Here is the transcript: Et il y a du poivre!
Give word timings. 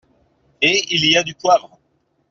Et 0.63 0.81
il 0.89 1.05
y 1.05 1.15
a 1.15 1.21
du 1.21 1.35
poivre! 1.35 1.79